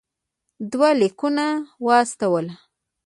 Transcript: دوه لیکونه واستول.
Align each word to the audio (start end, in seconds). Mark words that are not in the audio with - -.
دوه 0.71 0.89
لیکونه 1.01 1.47
واستول. 1.85 2.45